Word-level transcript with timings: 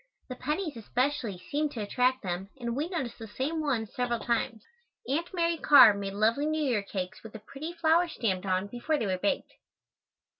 The 0.29 0.35
pennies, 0.35 0.75
especially, 0.77 1.37
seemed 1.37 1.73
to 1.73 1.81
attract 1.81 2.23
them 2.23 2.49
and 2.57 2.75
we 2.75 2.89
noticed 2.89 3.19
the 3.19 3.27
same 3.27 3.59
ones 3.61 3.93
several 3.93 4.17
times. 4.17 4.63
Aunt 5.07 5.31
Mary 5.31 5.57
Carr 5.57 5.93
made 5.93 6.13
lovely 6.13 6.47
New 6.47 6.63
Year 6.63 6.81
cakes 6.81 7.21
with 7.21 7.35
a 7.35 7.39
pretty 7.39 7.73
flower 7.73 8.07
stamped 8.07 8.47
on 8.47 8.65
before 8.65 8.97
they 8.97 9.05
were 9.05 9.19
baked. 9.19 9.53